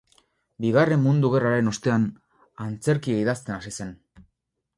[0.63, 2.07] Bigarren Mundu Gerraren ostean,
[2.67, 3.95] antzerkia idazten hasi zen.